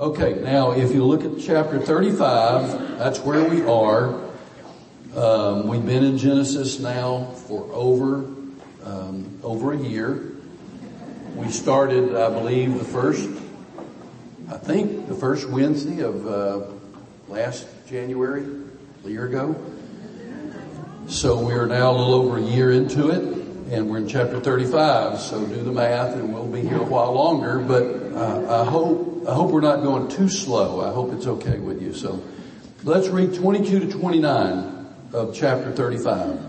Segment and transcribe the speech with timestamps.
[0.00, 4.14] Okay, now if you look at chapter 35, that's where we are.
[5.16, 8.18] Um, we've been in Genesis now for over
[8.84, 10.36] um, over a year.
[11.34, 13.28] We started, I believe, the first,
[14.48, 16.66] I think, the first Wednesday of uh,
[17.26, 18.46] last January,
[19.04, 19.60] a year ago.
[21.08, 23.22] So we are now a little over a year into it,
[23.72, 25.18] and we're in chapter 35.
[25.18, 27.58] So do the math, and we'll be here a while longer.
[27.58, 27.82] But
[28.14, 30.80] uh, I hope I hope we're not going too slow.
[30.80, 31.92] I hope it's okay with you.
[31.92, 32.24] So
[32.82, 36.40] let's read 22 to 29 of chapter 35.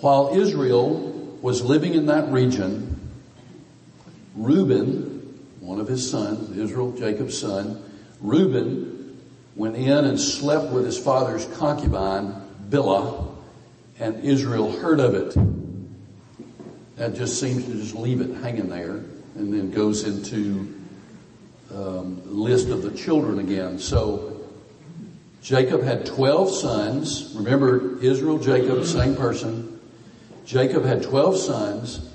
[0.00, 0.94] While Israel
[1.42, 2.98] was living in that region,
[4.34, 7.84] Reuben, one of his sons, Israel, Jacob's son,
[8.22, 9.20] Reuben
[9.54, 13.36] went in and slept with his father's concubine, Bilhah,
[14.00, 15.36] and Israel heard of it.
[16.96, 19.02] That just seems to just leave it hanging there
[19.34, 20.78] and then goes into
[21.74, 23.78] um, list of the children again.
[23.78, 24.40] So
[25.42, 27.32] Jacob had 12 sons.
[27.34, 29.80] Remember, Israel, Jacob, same person.
[30.44, 32.08] Jacob had 12 sons.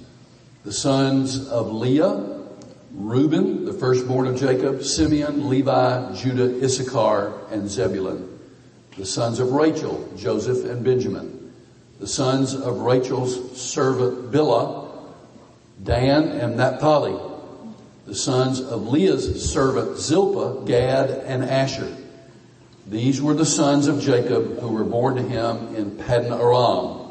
[0.64, 2.44] The sons of Leah,
[2.92, 8.40] Reuben, the firstborn of Jacob, Simeon, Levi, Judah, Issachar, and Zebulun.
[8.98, 11.54] The sons of Rachel, Joseph and Benjamin.
[12.00, 14.90] The sons of Rachel's servant Bilhah,
[15.84, 17.37] Dan and Naphtali
[18.08, 21.94] the sons of Leah's servant Zilpah, Gad, and Asher.
[22.88, 27.06] These were the sons of Jacob who were born to him in Paddan Aram.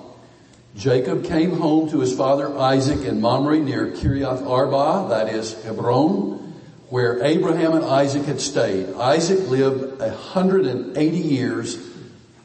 [0.74, 6.54] Jacob came home to his father Isaac in Mamre near Kiriath Arba, that is Hebron,
[6.88, 8.94] where Abraham and Isaac had stayed.
[8.94, 11.76] Isaac lived a hundred and eighty years,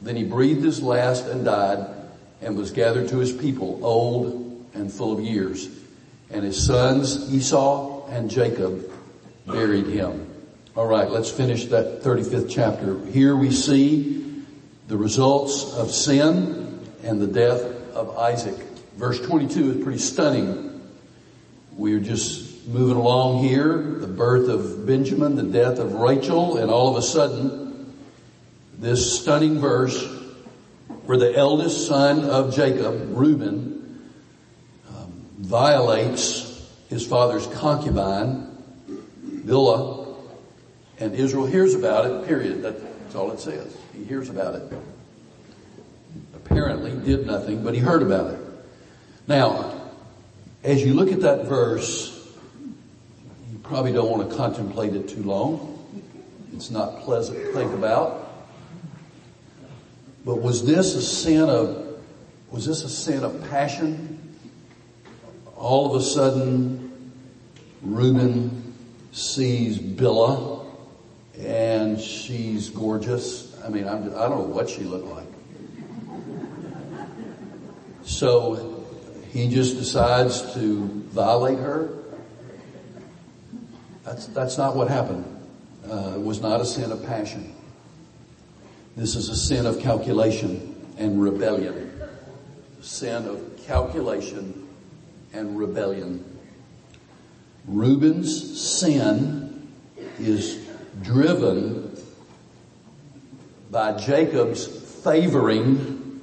[0.02, 1.86] then he breathed his last and died
[2.42, 5.70] and was gathered to his people, old and full of years.
[6.30, 8.90] And his sons Esau and Jacob
[9.46, 10.28] buried him.
[10.76, 13.02] All right, let's finish that 35th chapter.
[13.06, 14.44] Here we see
[14.86, 17.62] the results of sin and the death
[17.94, 18.56] of Isaac.
[18.96, 20.82] Verse 22 is pretty stunning.
[21.72, 23.78] We're just moving along here.
[23.78, 27.94] The birth of Benjamin, the death of Rachel, and all of a sudden,
[28.78, 30.06] this stunning verse
[31.06, 34.12] where the eldest son of Jacob, Reuben,
[34.90, 36.51] um, violates
[36.92, 38.54] his father's concubine,
[39.46, 40.14] Bilhah,
[40.98, 42.62] and Israel hears about it, period.
[42.62, 43.74] That's all it says.
[43.96, 44.72] He hears about it.
[46.34, 48.40] Apparently did nothing, but he heard about it.
[49.26, 49.90] Now,
[50.62, 52.30] as you look at that verse,
[53.50, 55.70] you probably don't want to contemplate it too long.
[56.52, 58.30] It's not pleasant to think about.
[60.26, 61.98] But was this a sin of,
[62.50, 64.11] was this a sin of passion?
[65.62, 67.12] All of a sudden,
[67.82, 68.74] Reuben
[69.12, 70.66] sees Bilhah
[71.38, 73.56] and she's gorgeous.
[73.64, 75.28] I mean, I'm, I do not know what she looked like.
[78.02, 78.84] So
[79.30, 81.90] he just decides to violate her.
[84.02, 85.24] That's, that's not what happened.
[85.88, 87.54] Uh, it was not a sin of passion.
[88.96, 92.02] This is a sin of calculation and rebellion.
[92.80, 94.61] Sin of calculation
[95.32, 96.24] and rebellion.
[97.66, 99.68] Reuben's sin
[100.18, 100.68] is
[101.02, 101.96] driven
[103.70, 104.66] by Jacob's
[105.02, 106.20] favoring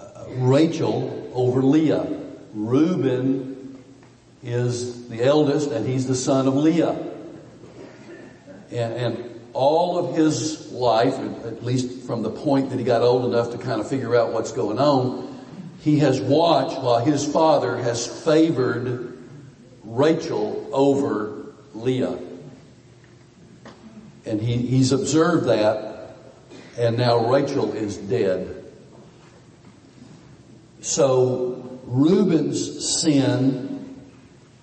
[0.00, 2.06] uh, Rachel over Leah.
[2.52, 3.82] Reuben
[4.42, 7.10] is the eldest and he's the son of Leah.
[8.70, 11.14] And, and all of his life,
[11.44, 14.32] at least from the point that he got old enough to kind of figure out
[14.32, 15.31] what's going on,
[15.82, 19.18] he has watched while his father has favored
[19.82, 22.18] Rachel over Leah.
[24.24, 26.14] And he, he's observed that,
[26.78, 28.64] and now Rachel is dead.
[30.82, 33.96] So Reuben's sin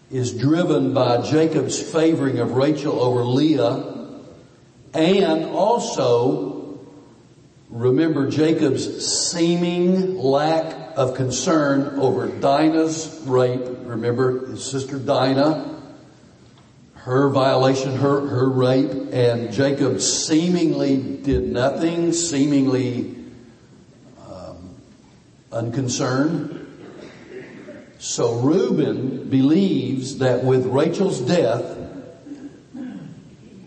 [0.09, 4.07] is driven by Jacob's favoring of Rachel over Leah,
[4.94, 6.58] and also
[7.69, 13.62] remember Jacob's seeming lack of concern over Dinah's rape.
[13.83, 15.81] Remember his sister Dinah,
[16.95, 23.16] her violation, her, her rape, and Jacob seemingly did nothing, seemingly
[24.27, 24.75] um,
[25.51, 26.56] unconcerned.
[28.00, 31.77] So Reuben believes that with Rachel's death,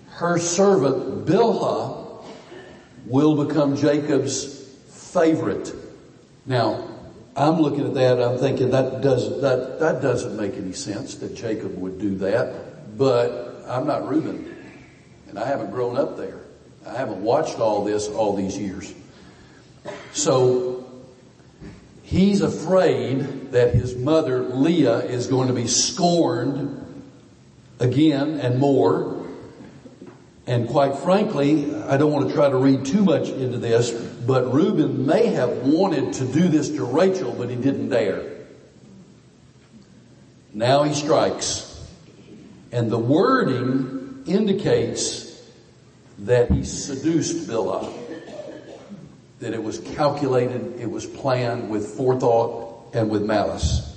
[0.09, 2.02] her servant Bilhah
[3.07, 5.75] will become Jacob's favorite.
[6.47, 6.89] Now,
[7.37, 11.35] I'm looking at that, I'm thinking that doesn't, that, that doesn't make any sense that
[11.35, 12.97] Jacob would do that.
[12.99, 14.55] But I'm not Reuben,
[15.29, 16.41] and I haven't grown up there.
[16.87, 18.93] I haven't watched all this all these years.
[20.13, 20.85] So
[22.03, 26.79] he's afraid that his mother Leah is going to be scorned
[27.79, 29.22] again and more.
[30.47, 34.53] And quite frankly, I don't want to try to read too much into this, but
[34.53, 38.29] Reuben may have wanted to do this to Rachel, but he didn't dare.
[40.53, 41.69] Now he strikes.
[42.73, 45.41] And the wording indicates
[46.21, 47.93] that he seduced Bilhah.
[49.39, 53.89] That it was calculated, it was planned with forethought and with malice.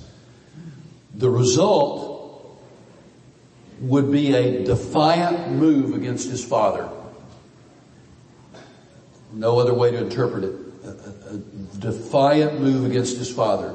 [1.14, 2.15] The result
[3.80, 6.88] would be a defiant move against his father.
[9.32, 10.54] No other way to interpret it.
[10.84, 11.38] A, a
[11.78, 13.74] defiant move against his father.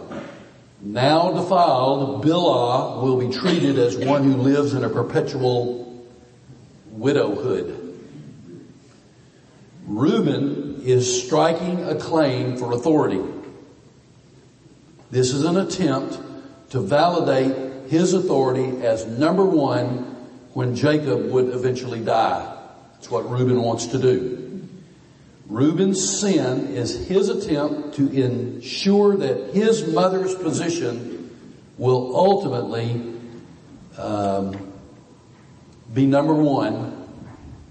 [0.81, 6.07] Now defiled, Bilhah will be treated as one who lives in a perpetual
[6.89, 7.77] widowhood.
[9.85, 13.21] Reuben is striking a claim for authority.
[15.11, 16.17] This is an attempt
[16.71, 19.97] to validate his authority as number one
[20.53, 22.57] when Jacob would eventually die.
[22.93, 24.65] That's what Reuben wants to do.
[25.47, 31.35] Reuben's sin is his attempt to ensure that his mother's position
[31.77, 33.13] will ultimately
[33.97, 34.71] um,
[35.93, 37.09] be number one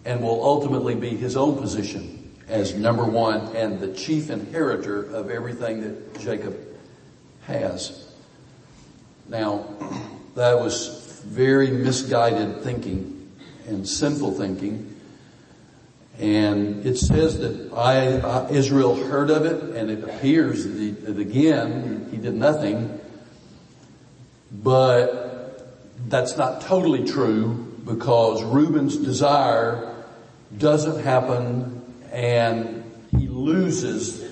[0.04, 5.30] and will ultimately be his own position as number one and the chief inheritor of
[5.30, 6.58] everything that Jacob
[7.46, 8.09] has.
[9.30, 9.64] Now,
[10.34, 13.30] that was very misguided thinking
[13.68, 14.96] and sinful thinking.
[16.18, 20.90] And it says that I, uh, Israel heard of it and it appears that, he,
[20.90, 22.98] that again, he did nothing.
[24.50, 25.78] But
[26.08, 29.94] that's not totally true because Reuben's desire
[30.58, 32.82] doesn't happen and
[33.16, 34.29] he loses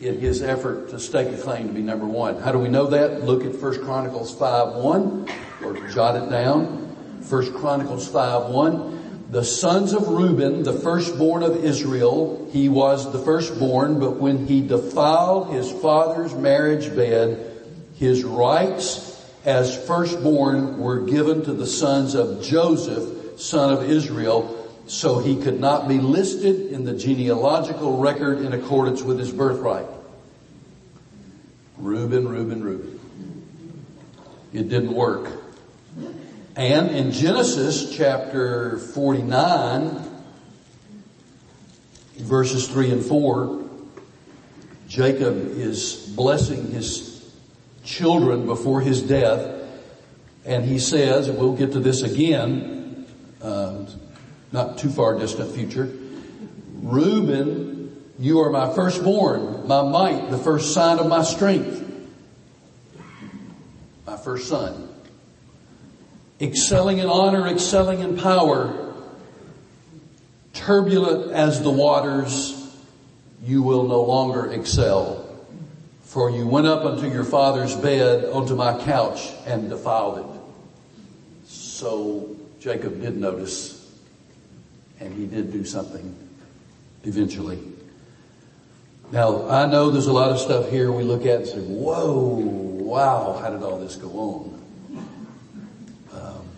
[0.00, 2.40] in his effort to stake a claim to be number one.
[2.40, 3.24] How do we know that?
[3.24, 5.28] Look at 1 Chronicles 5 1
[5.64, 6.86] or jot it down.
[7.28, 8.98] 1 Chronicles 5 1.
[9.30, 14.66] The sons of Reuben, the firstborn of Israel, he was the firstborn, but when he
[14.66, 17.62] defiled his father's marriage bed,
[17.96, 19.04] his rights
[19.44, 24.57] as firstborn were given to the sons of Joseph, son of Israel,
[24.88, 29.86] so he could not be listed in the genealogical record in accordance with his birthright.
[31.76, 32.98] Reuben, Reuben, Reuben.
[34.52, 35.30] It didn't work.
[36.56, 40.08] And in Genesis chapter 49,
[42.16, 43.64] verses 3 and 4,
[44.88, 47.30] Jacob is blessing his
[47.84, 49.54] children before his death,
[50.46, 53.06] and he says, and we'll get to this again,
[53.42, 53.84] uh,
[54.52, 55.92] not too far distant future.
[56.82, 61.84] Reuben, you are my firstborn, my might, the first sign of my strength.
[64.06, 64.88] My first son.
[66.40, 68.94] Excelling in honor, excelling in power,
[70.52, 72.54] turbulent as the waters,
[73.42, 75.24] you will no longer excel.
[76.02, 81.48] For you went up unto your father's bed, onto my couch, and defiled it.
[81.50, 83.77] So Jacob did notice
[85.00, 86.16] and he did do something
[87.04, 87.58] eventually.
[89.10, 92.34] Now, I know there's a lot of stuff here we look at and say, whoa,
[92.88, 94.62] wow, how did all this go on?
[96.12, 96.48] Um,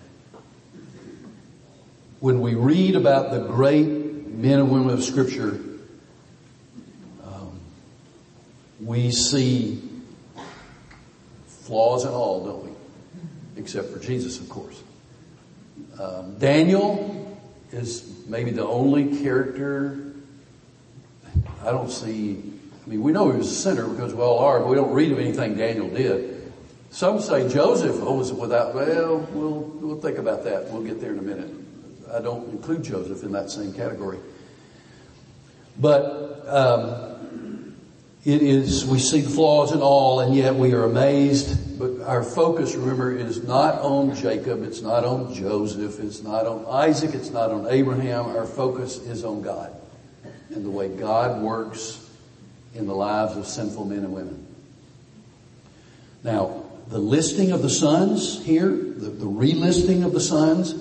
[2.18, 5.60] when we read about the great men and women of Scripture,
[7.24, 7.60] um,
[8.80, 9.80] we see
[11.46, 13.60] flaws and all, don't we?
[13.60, 14.82] Except for Jesus, of course.
[16.00, 17.19] Um, Daniel
[17.72, 20.10] is maybe the only character
[21.62, 22.42] I don't see.
[22.84, 24.92] I mean, we know he was a sinner because we all are, but we don't
[24.92, 26.52] read of anything Daniel did.
[26.90, 28.74] Some say Joseph was without.
[28.74, 30.70] Well, we'll we'll think about that.
[30.70, 31.50] We'll get there in a minute.
[32.12, 34.18] I don't include Joseph in that same category.
[35.78, 37.09] But um,
[38.24, 42.22] it is we see the flaws in all, and yet we are amazed but our
[42.22, 47.30] focus, remember, is not on Jacob, it's not on Joseph, it's not on Isaac, it's
[47.30, 48.26] not on Abraham.
[48.26, 49.74] Our focus is on God
[50.50, 52.06] and the way God works
[52.74, 54.46] in the lives of sinful men and women.
[56.22, 60.74] Now, the listing of the sons here, the, the relisting of the sons,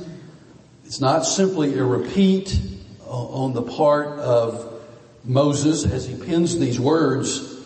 [0.84, 2.60] it's not simply a repeat
[3.06, 4.69] on the part of
[5.24, 7.60] Moses as he pens these words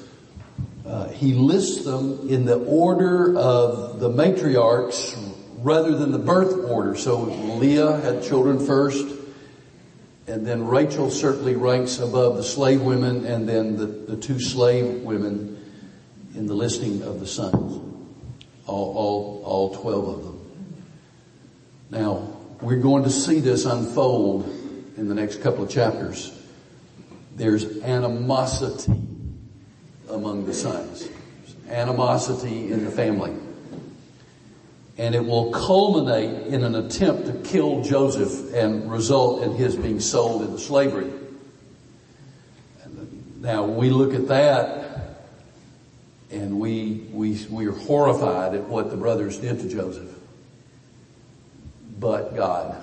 [0.85, 5.17] uh, he lists them in the order of the matriarchs
[5.59, 6.95] rather than the birth order.
[6.95, 9.05] So Leah had children first,
[10.27, 15.03] and then Rachel certainly ranks above the slave women and then the, the two slave
[15.03, 15.57] women
[16.35, 17.79] in the listing of the sons.
[18.65, 20.63] All, all, all 12 of them.
[21.91, 24.47] Now, we're going to see this unfold
[24.97, 26.32] in the next couple of chapters.
[27.35, 29.01] There's animosity
[30.09, 31.07] among the sons.
[31.69, 33.35] Animosity in the family.
[34.97, 39.99] And it will culminate in an attempt to kill Joseph and result in his being
[39.99, 41.11] sold into slavery.
[43.39, 44.83] Now we look at that
[46.33, 50.09] and we, we, we are horrified at what the brothers did to Joseph.
[51.99, 52.81] But God.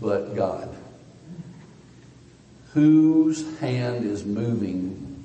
[0.00, 0.75] But God.
[2.76, 5.24] Whose hand is moving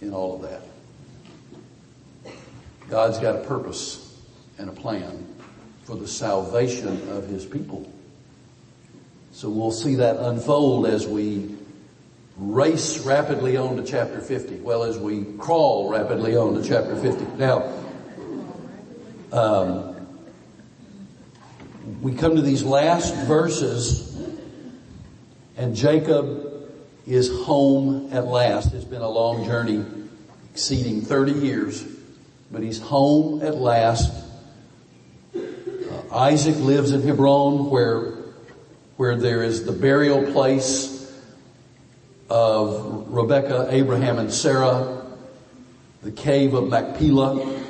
[0.00, 0.62] in all of that?
[2.88, 4.16] God's got a purpose
[4.58, 5.26] and a plan
[5.82, 7.92] for the salvation of His people.
[9.32, 11.52] So we'll see that unfold as we
[12.36, 14.60] race rapidly on to chapter 50.
[14.60, 17.38] Well, as we crawl rapidly on to chapter 50.
[17.38, 17.72] Now,
[19.32, 19.96] um,
[22.00, 24.16] we come to these last verses
[25.56, 26.47] and Jacob
[27.12, 28.74] is home at last.
[28.74, 29.84] It's been a long journey
[30.52, 31.84] exceeding 30 years
[32.50, 34.12] but he's home at last.
[35.34, 35.40] Uh,
[36.12, 38.14] Isaac lives in Hebron where,
[38.96, 40.94] where there is the burial place
[42.30, 45.04] of Rebecca, Abraham, and Sarah,
[46.02, 47.64] the cave of Machpelah.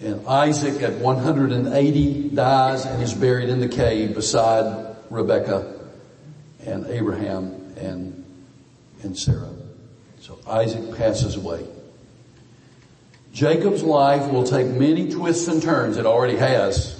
[0.00, 5.80] And Isaac at 180 dies and is buried in the cave beside Rebecca
[6.64, 8.24] and Abraham and,
[9.02, 9.50] and Sarah.
[10.20, 11.66] So Isaac passes away.
[13.32, 15.96] Jacob's life will take many twists and turns.
[15.96, 16.94] It already has.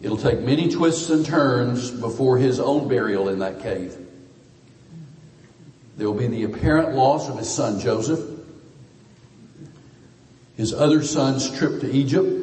[0.00, 3.96] It'll take many twists and turns before his own burial in that cave.
[5.96, 8.20] There will be the apparent loss of his son Joseph,
[10.56, 12.38] his other son's trip to Egypt,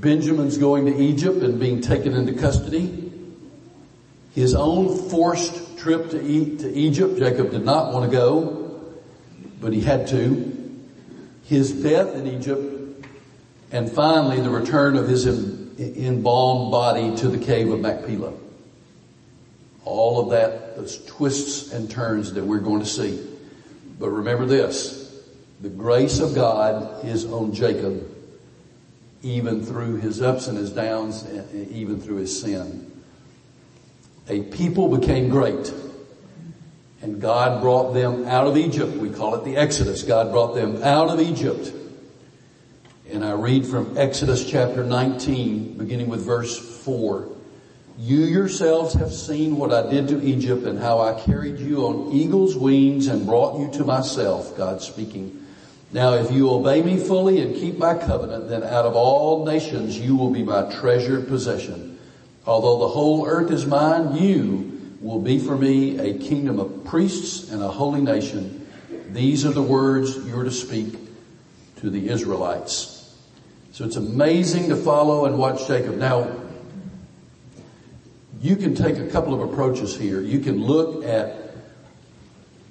[0.00, 3.12] Benjamin's going to Egypt and being taken into custody,
[4.34, 7.18] his own forced trip to, to Egypt.
[7.18, 8.92] Jacob did not want to go,
[9.60, 10.50] but he had to
[11.50, 13.04] his death in Egypt,
[13.72, 18.32] and finally the return of his embalmed body to the cave of Machpelah.
[19.84, 23.20] All of that, those twists and turns that we're going to see.
[23.98, 25.12] But remember this,
[25.60, 28.08] the grace of God is on Jacob,
[29.22, 32.89] even through his ups and his downs, even through his sin.
[34.30, 35.74] A people became great
[37.02, 38.96] and God brought them out of Egypt.
[38.96, 40.04] We call it the Exodus.
[40.04, 41.72] God brought them out of Egypt.
[43.10, 47.28] And I read from Exodus chapter 19, beginning with verse 4.
[47.98, 52.12] You yourselves have seen what I did to Egypt and how I carried you on
[52.12, 55.44] eagle's wings and brought you to myself, God speaking.
[55.92, 59.98] Now if you obey me fully and keep my covenant, then out of all nations
[59.98, 61.89] you will be my treasured possession.
[62.50, 67.52] Although the whole earth is mine, you will be for me a kingdom of priests
[67.52, 68.66] and a holy nation.
[69.12, 70.96] These are the words you're to speak
[71.76, 73.16] to the Israelites.
[73.70, 75.94] So it's amazing to follow and watch Jacob.
[75.94, 76.28] Now,
[78.40, 80.20] you can take a couple of approaches here.
[80.20, 81.54] You can look at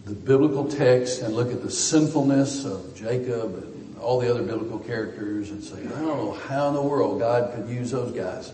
[0.04, 4.80] the biblical text and look at the sinfulness of Jacob and all the other biblical
[4.80, 8.52] characters and say, I don't know how in the world God could use those guys.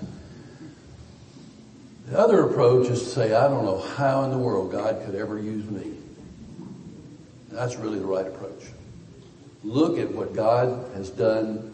[2.05, 5.15] The other approach is to say, I don't know how in the world God could
[5.15, 5.91] ever use me.
[7.49, 8.63] That's really the right approach.
[9.63, 11.73] Look at what God has done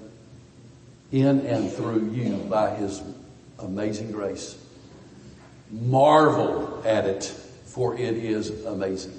[1.12, 3.02] in and through you by His
[3.60, 4.58] amazing grace.
[5.70, 7.26] Marvel at it,
[7.66, 9.14] for it is amazing.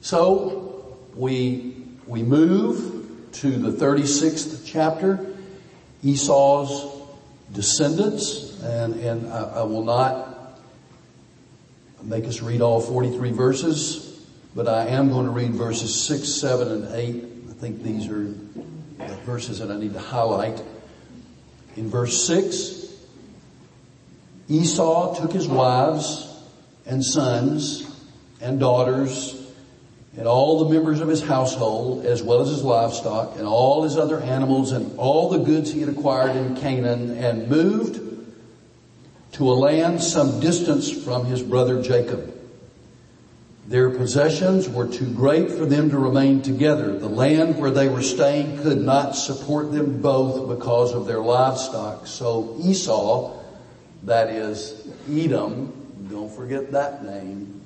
[0.00, 5.24] So, we, we move to the 36th chapter,
[6.02, 7.06] Esau's
[7.52, 10.60] descendants and, and I, I will not
[12.02, 16.68] make us read all 43 verses, but I am going to read verses 6, 7,
[16.68, 17.24] and 8.
[17.50, 20.62] I think these are the verses that I need to highlight.
[21.76, 22.94] In verse 6,
[24.48, 26.32] Esau took his wives
[26.86, 27.90] and sons
[28.40, 29.42] and daughters
[30.16, 33.98] and all the members of his household, as well as his livestock, and all his
[33.98, 38.05] other animals, and all the goods he had acquired in Canaan, and moved
[39.32, 42.32] to a land some distance from his brother Jacob.
[43.66, 46.96] Their possessions were too great for them to remain together.
[46.98, 52.06] The land where they were staying could not support them both because of their livestock.
[52.06, 53.42] So Esau,
[54.04, 55.72] that is Edom,
[56.08, 57.60] don't forget that name,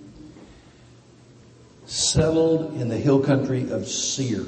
[1.84, 4.46] settled in the hill country of Seir.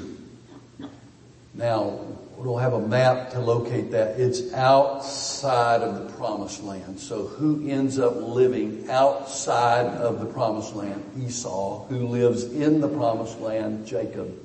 [1.53, 1.99] Now,
[2.43, 4.19] we don't have a map to locate that.
[4.19, 6.99] It's outside of the promised land.
[6.99, 11.01] So who ends up living outside of the promised land?
[11.25, 11.85] Esau.
[11.85, 13.87] Who lives in the promised land?
[13.87, 14.37] Jacob.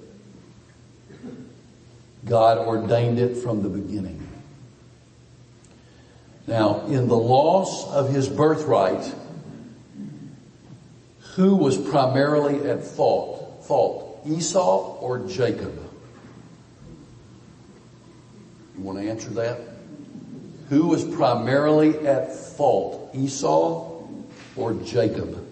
[2.24, 4.28] God ordained it from the beginning.
[6.46, 9.12] Now, in the loss of his birthright,
[11.34, 13.64] who was primarily at fault?
[13.66, 15.88] Fault, Esau or Jacob?
[18.78, 19.58] You want to answer that?
[20.68, 24.06] Who was primarily at fault, Esau
[24.54, 25.44] or Jacob?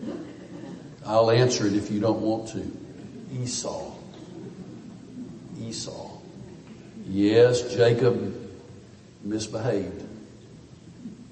[1.04, 2.70] I'll answer it if you don't want to.
[3.42, 3.92] Esau.
[5.60, 6.10] Esau.
[7.08, 8.34] Yes, Jacob
[9.24, 10.04] misbehaved.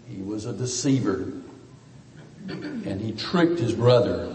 [0.09, 1.33] He was a deceiver
[2.49, 4.35] and he tricked his brother.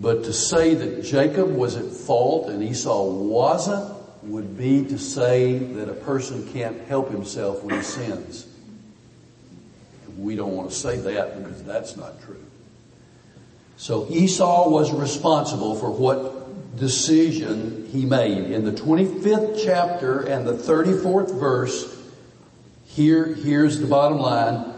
[0.00, 3.93] But to say that Jacob was at fault and Esau wasn't,
[4.24, 8.46] would be to say that a person can't help himself when he sins.
[10.18, 12.42] We don't want to say that because that's not true.
[13.76, 18.50] So Esau was responsible for what decision he made.
[18.50, 21.94] In the 25th chapter and the 34th verse,
[22.86, 24.72] here, here's the bottom line.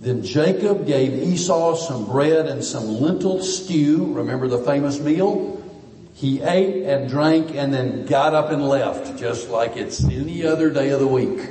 [0.00, 4.14] Then Jacob gave Esau some bread and some lentil stew.
[4.14, 5.53] Remember the famous meal?
[6.14, 10.70] He ate and drank and then got up and left, just like it's any other
[10.70, 11.50] day of the week.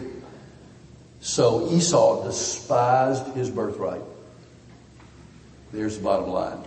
[1.20, 4.02] So Esau despised his birthright.
[5.74, 6.64] There's the bottom line.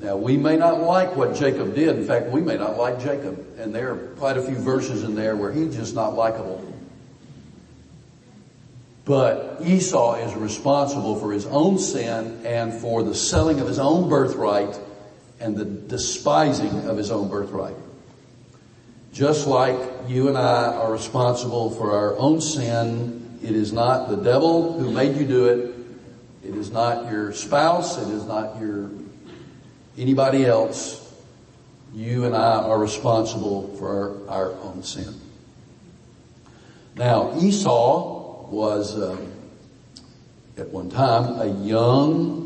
[0.00, 1.96] Now we may not like what Jacob did.
[1.96, 3.44] In fact, we may not like Jacob.
[3.58, 6.72] And there are quite a few verses in there where he's just not likable.
[9.04, 14.08] But Esau is responsible for his own sin and for the selling of his own
[14.08, 14.78] birthright
[15.44, 17.76] and the despising of his own birthright.
[19.12, 19.78] Just like
[20.08, 24.90] you and I are responsible for our own sin, it is not the devil who
[24.90, 25.74] made you do it.
[26.48, 27.98] It is not your spouse.
[27.98, 28.90] It is not your
[29.98, 31.00] anybody else.
[31.92, 35.14] You and I are responsible for our, our own sin.
[36.96, 39.16] Now Esau was uh,
[40.56, 42.43] at one time a young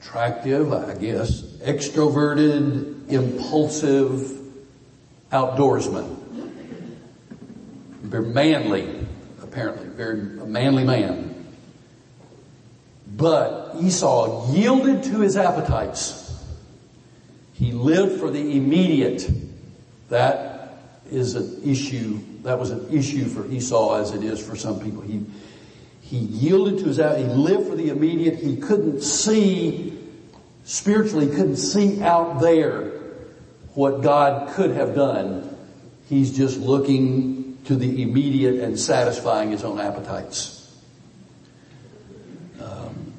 [0.00, 4.38] attractive, I guess, extroverted, impulsive
[5.30, 6.16] outdoorsman.
[8.02, 9.06] Very manly,
[9.42, 11.46] apparently, very manly man.
[13.14, 16.42] But Esau yielded to his appetites.
[17.52, 19.30] He lived for the immediate.
[20.08, 20.78] That
[21.10, 25.02] is an issue, that was an issue for Esau as it is for some people.
[25.02, 25.26] He,
[26.10, 27.16] he yielded to his, out.
[27.18, 28.34] he lived for the immediate.
[28.34, 29.96] He couldn't see
[30.64, 32.90] spiritually couldn't see out there
[33.74, 35.56] what God could have done.
[36.08, 40.56] He's just looking to the immediate and satisfying his own appetites.
[42.60, 43.12] Um,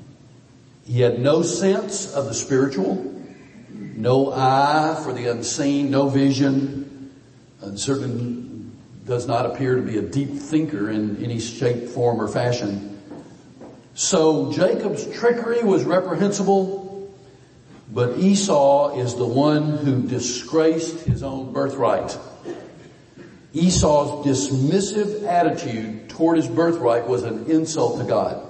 [0.85, 3.23] he had no sense of the spiritual,
[3.69, 7.13] no eye for the unseen, no vision,
[7.61, 8.50] and certainly
[9.05, 13.01] does not appear to be a deep thinker in any shape, form, or fashion.
[13.93, 17.13] So Jacob's trickery was reprehensible.
[17.93, 22.17] But Esau is the one who disgraced his own birthright.
[23.53, 28.47] Esau's dismissive attitude toward his birthright was an insult to God.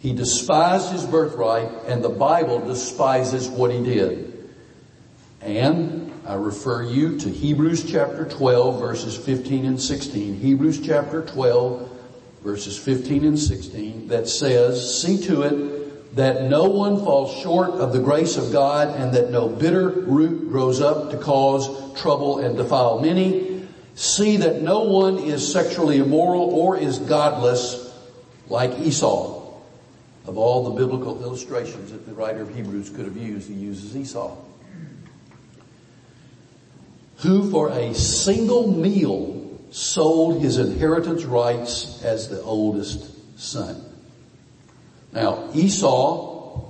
[0.00, 4.50] He despised his birthright and the Bible despises what he did.
[5.40, 5.97] And
[6.28, 10.34] I refer you to Hebrews chapter 12 verses 15 and 16.
[10.34, 11.90] Hebrews chapter 12
[12.44, 17.94] verses 15 and 16 that says, see to it that no one falls short of
[17.94, 22.58] the grace of God and that no bitter root grows up to cause trouble and
[22.58, 23.66] defile many.
[23.94, 27.90] See that no one is sexually immoral or is godless
[28.50, 29.50] like Esau.
[30.26, 33.96] Of all the biblical illustrations that the writer of Hebrews could have used, he uses
[33.96, 34.36] Esau.
[37.18, 39.38] Who for a single meal
[39.70, 43.84] sold his inheritance rights as the oldest son.
[45.12, 46.64] Now, Esau,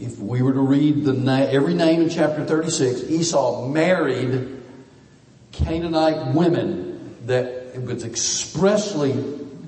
[0.00, 4.62] if we were to read the na- every name in chapter 36, Esau married
[5.52, 9.14] Canaanite women that was expressly,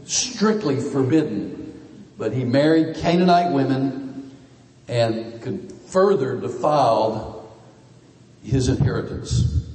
[0.04, 1.80] strictly forbidden.
[2.16, 4.30] But he married Canaanite women
[4.88, 7.48] and could further defiled
[8.42, 9.73] his inheritance.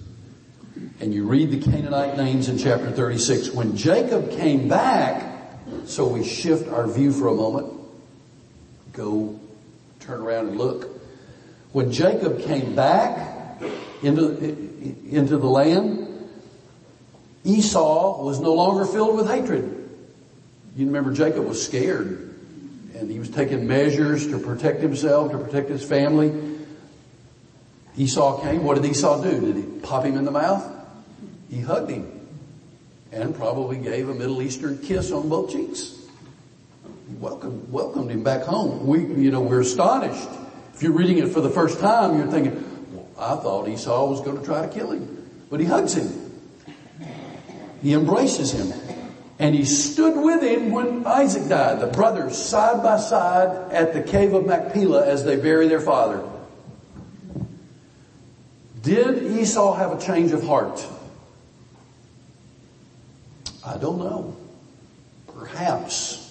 [0.99, 3.51] And you read the Canaanite names in chapter 36.
[3.51, 5.49] When Jacob came back,
[5.85, 7.73] so we shift our view for a moment,
[8.91, 9.39] go
[10.01, 10.89] turn around and look.
[11.71, 13.61] When Jacob came back
[14.03, 14.37] into,
[15.09, 16.29] into the land,
[17.45, 19.75] Esau was no longer filled with hatred.
[20.75, 22.35] You remember Jacob was scared
[22.95, 26.57] and he was taking measures to protect himself, to protect his family.
[27.97, 28.63] Esau came.
[28.65, 29.39] What did Esau do?
[29.39, 30.78] Did he pop him in the mouth?
[31.49, 32.27] He hugged him
[33.11, 35.95] and probably gave a Middle Eastern kiss on both cheeks.
[37.19, 38.85] Welcomed, welcomed him back home.
[38.85, 40.29] We, you know, we're astonished.
[40.73, 42.53] If you're reading it for the first time, you're thinking,
[42.93, 45.27] well, I thought Esau was going to try to kill him.
[45.49, 46.07] But he hugs him.
[47.81, 48.71] He embraces him.
[49.39, 51.79] And he stood with him when Isaac died.
[51.79, 56.23] The brothers side by side at the cave of Machpelah as they bury their father.
[58.83, 60.85] Did Esau have a change of heart?
[63.69, 64.35] I don't know.
[65.27, 66.25] Perhaps.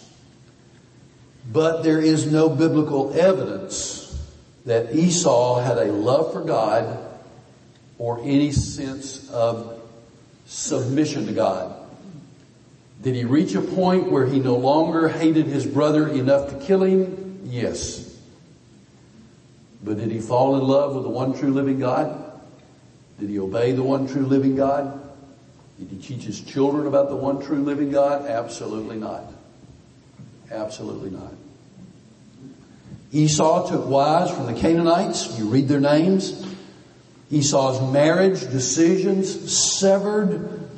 [1.50, 4.04] But there is no biblical evidence
[4.66, 6.98] that Esau had a love for God
[7.96, 9.80] or any sense of
[10.46, 11.74] submission to God.
[13.02, 16.82] Did he reach a point where he no longer hated his brother enough to kill
[16.82, 17.42] him?
[17.44, 18.04] Yes.
[19.84, 22.40] But did he fall in love with the one true living God?
[23.20, 24.97] Did he obey the one true living God?
[25.78, 28.26] Did he teach his children about the one true living God?
[28.26, 29.32] Absolutely not.
[30.50, 31.32] Absolutely not.
[33.12, 35.38] Esau took wives from the Canaanites.
[35.38, 36.44] You read their names.
[37.30, 40.68] Esau's marriage decisions severed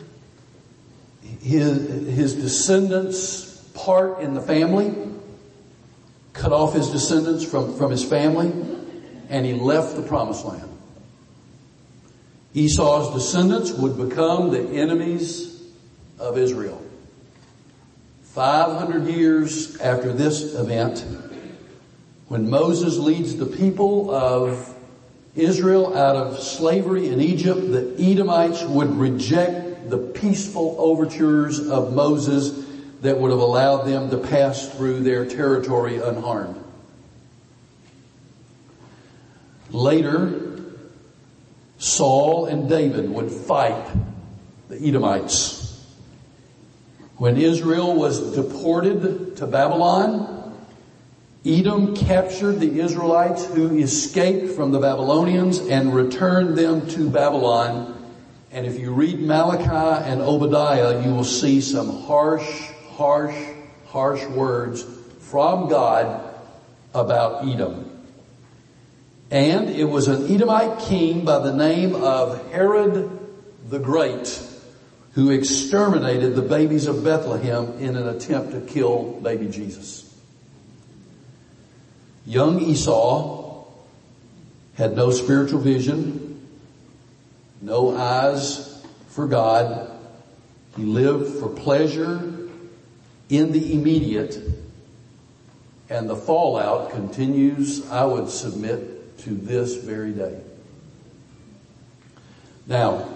[1.40, 4.94] his, his descendants part in the family,
[6.32, 8.52] cut off his descendants from, from his family,
[9.28, 10.69] and he left the promised land.
[12.54, 15.62] Esau's descendants would become the enemies
[16.18, 16.82] of Israel.
[18.22, 21.04] 500 years after this event,
[22.28, 24.74] when Moses leads the people of
[25.34, 32.66] Israel out of slavery in Egypt, the Edomites would reject the peaceful overtures of Moses
[33.02, 36.62] that would have allowed them to pass through their territory unharmed.
[39.70, 40.49] Later,
[41.80, 43.90] Saul and David would fight
[44.68, 45.82] the Edomites.
[47.16, 50.54] When Israel was deported to Babylon,
[51.44, 57.96] Edom captured the Israelites who escaped from the Babylonians and returned them to Babylon.
[58.52, 63.36] And if you read Malachi and Obadiah, you will see some harsh, harsh,
[63.86, 64.84] harsh words
[65.20, 66.34] from God
[66.92, 67.89] about Edom.
[69.30, 73.18] And it was an Edomite king by the name of Herod
[73.68, 74.42] the Great
[75.12, 80.06] who exterminated the babies of Bethlehem in an attempt to kill baby Jesus.
[82.26, 83.64] Young Esau
[84.74, 86.40] had no spiritual vision,
[87.60, 89.90] no eyes for God.
[90.76, 92.48] He lived for pleasure
[93.28, 94.38] in the immediate
[95.90, 100.40] and the fallout continues, I would submit, to this very day.
[102.66, 103.08] Now,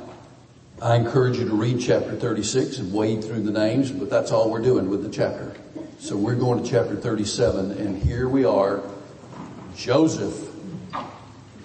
[0.82, 4.50] I encourage you to read chapter 36 and wade through the names, but that's all
[4.50, 5.54] we're doing with the chapter.
[6.00, 8.82] So we're going to chapter 37 and here we are,
[9.76, 10.50] Joseph.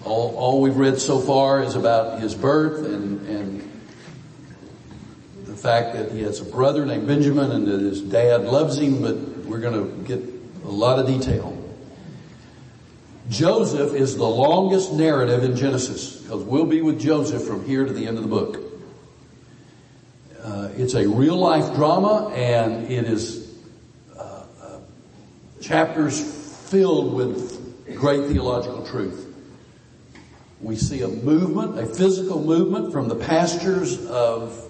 [0.04, 3.70] All, all we've read so far is about his birth and, and
[5.44, 9.02] the fact that he has a brother named Benjamin and that his dad loves him,
[9.02, 10.22] but we're going to get
[10.64, 11.59] a lot of detail.
[13.30, 17.92] Joseph is the longest narrative in Genesis because we'll be with Joseph from here to
[17.92, 18.60] the end of the book.
[20.42, 23.56] Uh, it's a real life drama and it is
[24.16, 24.78] uh, uh,
[25.60, 26.20] chapters
[26.70, 29.32] filled with great theological truth.
[30.60, 34.60] We see a movement, a physical movement from the pastures of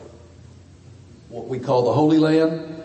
[1.31, 2.83] what we call the Holy Land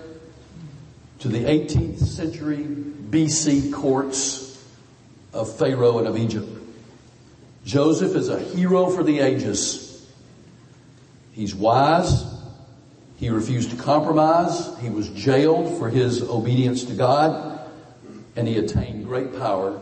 [1.19, 4.44] to the 18th century BC courts
[5.35, 6.47] of Pharaoh and of Egypt.
[7.65, 10.07] Joseph is a hero for the ages.
[11.33, 12.23] He's wise.
[13.17, 14.71] He refused to compromise.
[14.79, 17.59] He was jailed for his obedience to God
[18.35, 19.81] and he attained great power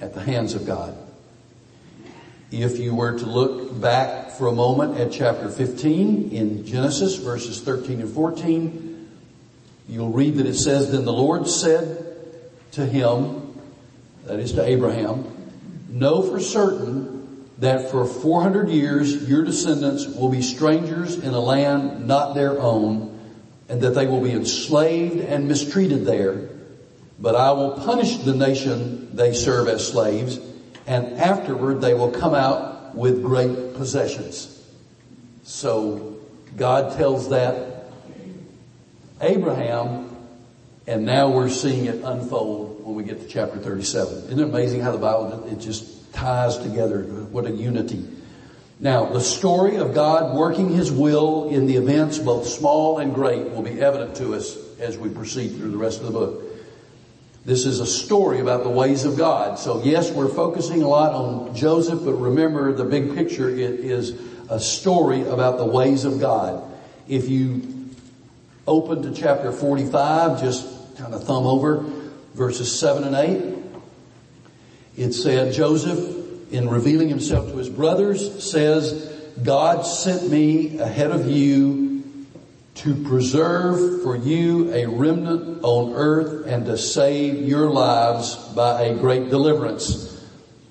[0.00, 0.96] at the hands of God.
[2.50, 7.60] If you were to look back for a moment at chapter 15 in Genesis verses
[7.60, 9.08] 13 and 14,
[9.88, 12.04] you'll read that it says, then the Lord said
[12.72, 13.49] to him,
[14.30, 15.24] that is to Abraham,
[15.88, 22.06] know for certain that for 400 years your descendants will be strangers in a land
[22.06, 23.18] not their own
[23.68, 26.48] and that they will be enslaved and mistreated there.
[27.18, 30.38] But I will punish the nation they serve as slaves
[30.86, 34.64] and afterward they will come out with great possessions.
[35.42, 36.20] So
[36.56, 37.90] God tells that
[39.20, 40.16] Abraham
[40.86, 44.14] and now we're seeing it unfold when we get to chapter 37.
[44.14, 47.04] Isn't it amazing how the Bible, it just ties together.
[47.04, 48.04] What a unity.
[48.80, 53.50] Now, the story of God working His will in the events, both small and great,
[53.50, 56.42] will be evident to us as we proceed through the rest of the book.
[57.44, 59.58] This is a story about the ways of God.
[59.58, 64.18] So yes, we're focusing a lot on Joseph, but remember the big picture, it is
[64.50, 66.64] a story about the ways of God.
[67.06, 67.90] If you
[68.66, 71.99] open to chapter 45, just kind of thumb over
[72.34, 73.54] verses 7 and 8.
[74.96, 79.08] It said, Joseph, in revealing himself to his brothers, says,
[79.42, 82.26] God sent me ahead of you
[82.76, 88.94] to preserve for you a remnant on earth and to save your lives by a
[88.94, 90.06] great deliverance.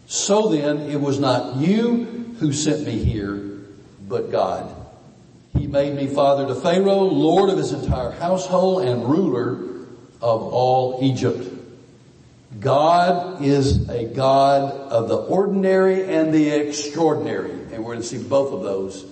[0.08, 2.06] So then, it was not you
[2.40, 3.36] who sent me here,
[4.08, 4.76] but God.
[5.56, 9.79] He made me father to Pharaoh, lord of his entire household, and ruler
[10.22, 11.48] of all Egypt.
[12.60, 17.52] God is a God of the ordinary and the extraordinary.
[17.52, 19.06] And we're going to see both of those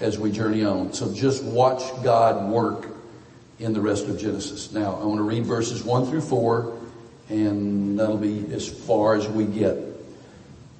[0.00, 0.92] as we journey on.
[0.92, 2.88] So just watch God work
[3.58, 4.72] in the rest of Genesis.
[4.72, 6.78] Now, I want to read verses 1 through 4,
[7.30, 9.76] and that'll be as far as we get.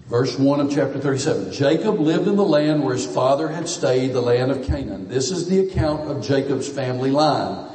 [0.09, 1.53] Verse 1 of chapter 37.
[1.53, 5.09] Jacob lived in the land where his father had stayed, the land of Canaan.
[5.09, 7.69] This is the account of Jacob's family line.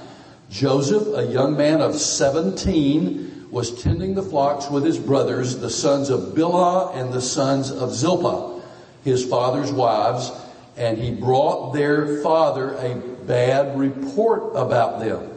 [0.52, 6.10] Joseph, a young man of 17, was tending the flocks with his brothers, the sons
[6.10, 8.62] of Bilhah and the sons of Zilpah,
[9.04, 10.30] his father's wives,
[10.76, 15.30] and he brought their father a bad report about them.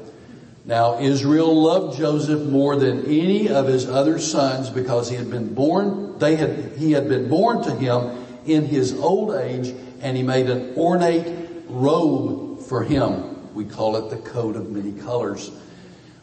[0.65, 5.55] Now Israel loved Joseph more than any of his other sons because he had been
[5.55, 10.23] born, they had, he had been born to him in his old age and he
[10.23, 13.34] made an ornate robe for him.
[13.55, 15.51] We call it the coat of many colors.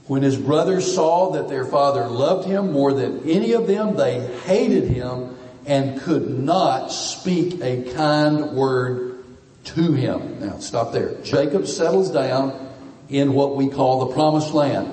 [0.08, 4.20] When his brothers saw that their father loved him more than any of them, they
[4.40, 9.24] hated him and could not speak a kind word
[9.64, 10.40] to him.
[10.40, 11.22] Now stop there.
[11.22, 12.74] Jacob settles down
[13.10, 14.90] in what we call the promised land.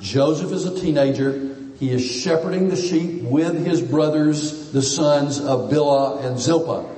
[0.00, 1.56] Joseph is a teenager.
[1.78, 6.91] He is shepherding the sheep with his brothers, the sons of Bilhah and Zilpah.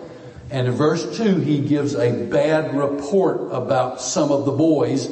[0.55, 5.09] And in verse 2, he gives a bad report about some of the boys.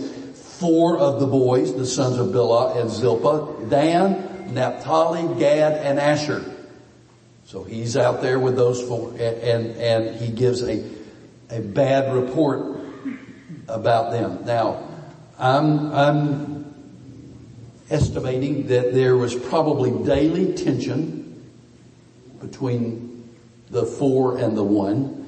[0.61, 6.45] Four of the boys, the sons of Bilhah and Zilpah, Dan, Naphtali, Gad, and Asher.
[7.45, 10.89] So he's out there with those four and, and, and he gives a,
[11.51, 12.79] a bad report
[13.67, 14.45] about them.
[14.45, 14.89] Now,
[15.41, 16.75] I'm, I'm
[17.91, 21.51] estimating that there was probably daily tension
[22.41, 23.29] between
[23.71, 25.22] the four and the one.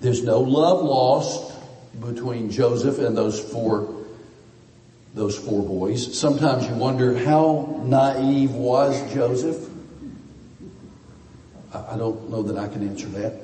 [0.00, 1.52] There's no love lost
[2.00, 4.06] between Joseph and those four,
[5.14, 6.18] those four boys.
[6.18, 9.68] Sometimes you wonder how naive was Joseph?
[11.72, 13.42] I don't know that I can answer that.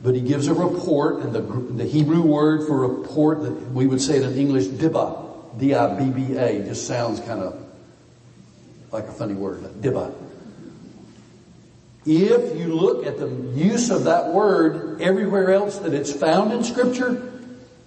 [0.00, 4.00] But he gives a report, and the, the Hebrew word for report that we would
[4.00, 7.60] say it in English, dibba, D-I-B-B-A, just sounds kind of
[8.92, 10.14] like a funny word, dibba.
[12.06, 16.64] If you look at the use of that word everywhere else that it's found in
[16.64, 17.32] scripture,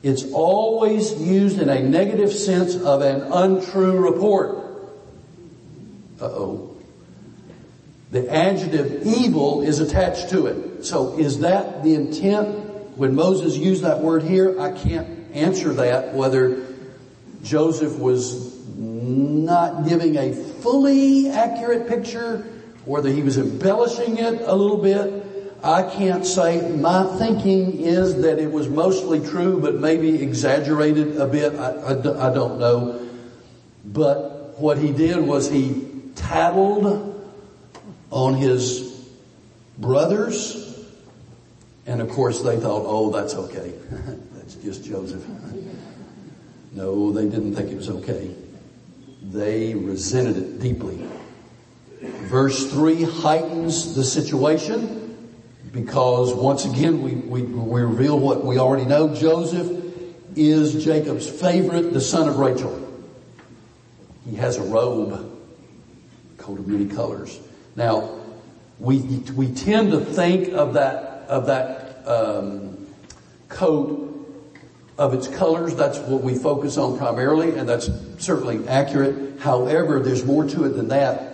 [0.03, 4.57] it's always used in a negative sense of an untrue report.
[6.19, 6.75] Uh-oh.
[8.11, 10.85] The adjective evil is attached to it.
[10.85, 14.59] So is that the intent when Moses used that word here?
[14.59, 16.65] I can't answer that whether
[17.43, 22.45] Joseph was not giving a fully accurate picture,
[22.85, 25.25] whether he was embellishing it a little bit.
[25.63, 26.71] I can't say.
[26.71, 31.53] My thinking is that it was mostly true, but maybe exaggerated a bit.
[31.53, 33.07] I, I, I don't know.
[33.85, 37.07] But what he did was he tattled
[38.09, 38.91] on his
[39.77, 40.57] brothers.
[41.85, 43.73] And of course they thought, oh, that's okay.
[44.33, 45.25] that's just Joseph.
[46.73, 48.35] no, they didn't think it was okay.
[49.23, 51.07] They resented it deeply.
[52.01, 55.00] Verse 3 heightens the situation
[55.71, 59.13] because once again we, we, we reveal what we already know.
[59.13, 59.83] Joseph
[60.35, 62.77] is Jacob's favorite, the son of Rachel.
[64.25, 65.39] He has a robe
[66.37, 67.39] coat of many colors.
[67.75, 68.19] Now,
[68.79, 68.99] we,
[69.35, 72.87] we tend to think of that, of that, um,
[73.51, 74.07] coat
[74.97, 75.75] of its colors.
[75.75, 79.39] That's what we focus on primarily, and that's certainly accurate.
[79.39, 81.30] However, there's more to it than that.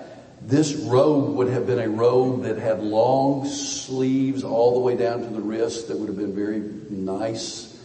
[0.47, 5.19] This robe would have been a robe that had long sleeves all the way down
[5.19, 7.77] to the wrist that would have been very nice.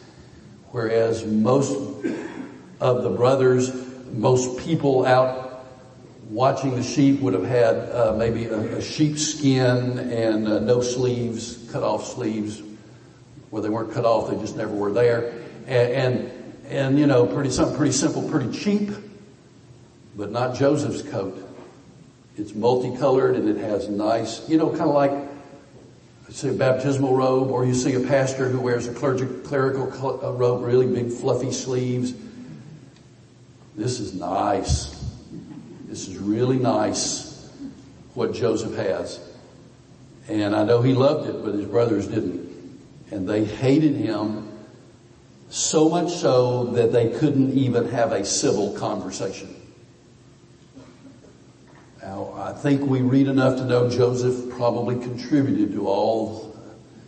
[0.70, 1.77] Whereas most
[2.79, 3.75] of the brothers,
[4.12, 5.66] most people out
[6.31, 10.83] watching the sheep would have had uh, maybe a, a sheep skin and uh, no
[10.83, 12.62] sleeves, cut off sleeves.
[13.51, 15.33] Where they weren't cut off, they just never were there.
[15.66, 18.92] And, and, and you know, pretty, something pretty simple, pretty cheap,
[20.16, 21.48] but not Joseph's coat.
[22.37, 25.12] It's multicolored and it has nice, you know, kind of like,
[26.31, 30.33] say a baptismal robe, or you see a pastor who wears a clerical, clerical uh,
[30.33, 32.14] robe, really big fluffy sleeves.
[33.77, 34.99] This is nice.
[35.87, 37.51] This is really nice
[38.14, 39.21] what Joseph has.
[40.29, 42.51] And I know he loved it, but his brothers didn't.
[43.11, 44.49] And they hated him
[45.51, 49.55] so much so that they couldn't even have a civil conversation.
[52.12, 56.55] Now, I think we read enough to know Joseph probably contributed to all.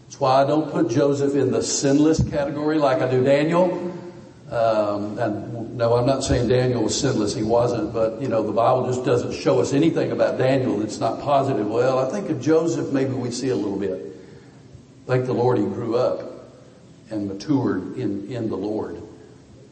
[0.04, 3.92] That's why I don't put Joseph in the sinless category like I do Daniel.
[4.50, 7.34] Um, and no, I'm not saying Daniel was sinless.
[7.34, 11.00] He wasn't, but you know, the Bible just doesn't show us anything about Daniel that's
[11.00, 11.68] not positive.
[11.68, 14.16] Well, I think of Joseph, maybe we see a little bit.
[15.04, 16.48] Thank the Lord he grew up
[17.10, 19.02] and matured in, in the Lord.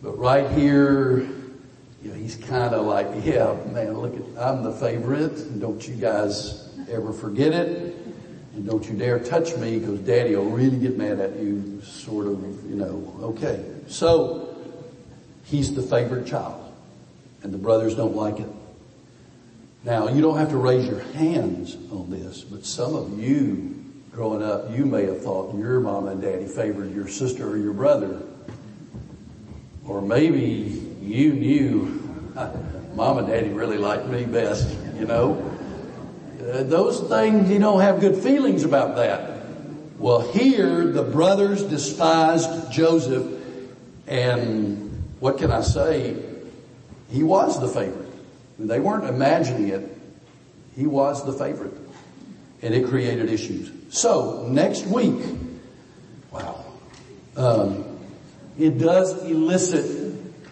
[0.02, 1.26] But right here,
[2.02, 5.60] you know, he's kind of like, yeah, man, look at, I'm the favorite.
[5.60, 7.96] Don't you guys ever forget it.
[8.54, 12.26] And don't you dare touch me because daddy will really get mad at you, sort
[12.26, 13.64] of, you know, okay.
[13.86, 14.54] So,
[15.44, 16.58] he's the favorite child.
[17.42, 18.48] And the brothers don't like it.
[19.84, 24.42] Now, you don't have to raise your hands on this, but some of you growing
[24.42, 28.22] up, you may have thought your mom and daddy favored your sister or your brother.
[29.86, 32.32] Or maybe you knew
[32.94, 35.50] mom and daddy really liked me best, you know.
[36.40, 39.40] Uh, those things, you don't have good feelings about that.
[39.98, 43.40] Well, here the brothers despised Joseph,
[44.06, 46.16] and what can I say?
[47.10, 48.10] He was the favorite.
[48.58, 49.96] They weren't imagining it.
[50.76, 51.74] He was the favorite.
[52.62, 53.70] And it created issues.
[53.90, 55.20] So, next week,
[56.30, 56.64] wow,
[57.36, 57.98] um,
[58.58, 60.01] it does elicit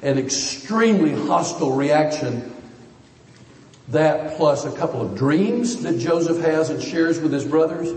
[0.03, 2.55] an extremely hostile reaction.
[3.89, 7.91] That plus a couple of dreams that Joseph has and shares with his brothers.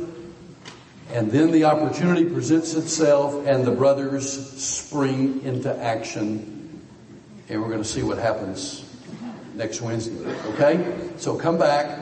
[1.11, 4.27] And then the opportunity presents itself and the brothers
[4.59, 6.81] spring into action.
[7.49, 8.83] And we're going to see what happens
[9.53, 10.25] next Wednesday.
[10.53, 11.11] Okay?
[11.17, 11.99] So come back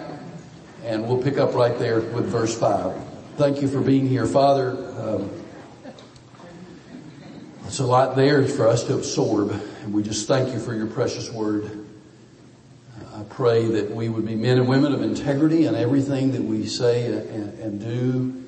[0.86, 2.96] and we'll pick up right there with verse 5.
[3.36, 4.72] Thank you for being here, Father.
[5.00, 5.30] Um,
[7.66, 9.62] it's a lot there for us to absorb.
[9.82, 11.88] And we just thank you for your precious word.
[13.16, 16.66] I pray that we would be men and women of integrity in everything that we
[16.66, 18.42] say and, and do.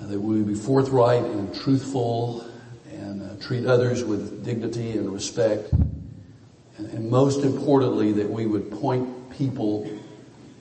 [0.00, 2.46] Uh, that we would be forthright and truthful
[2.90, 5.72] and uh, treat others with dignity and respect.
[5.72, 9.90] And, and most importantly, that we would point people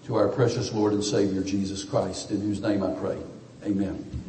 [0.06, 3.18] to our precious Lord and Savior Jesus Christ, in whose name I pray.
[3.64, 4.29] Amen.